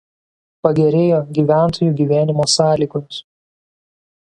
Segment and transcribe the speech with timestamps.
[0.67, 3.23] Pagerėjo gyventojų gyvenimo sąlygos.